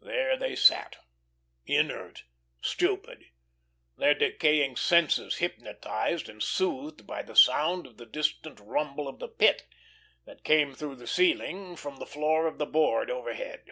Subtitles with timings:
[0.00, 0.96] There they sat,
[1.64, 2.24] inert,
[2.60, 3.26] stupid,
[3.96, 9.28] their decaying senses hypnotised and soothed by the sound of the distant rumble of the
[9.28, 9.68] Pit,
[10.26, 13.70] that came through the ceiling from the floor of the Board overhead.